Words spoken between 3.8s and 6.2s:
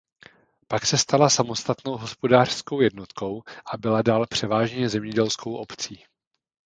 dál převážně zemědělskou obcí.